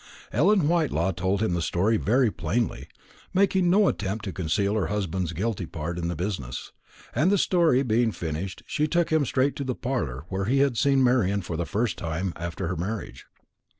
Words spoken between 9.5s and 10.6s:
to the parlour where he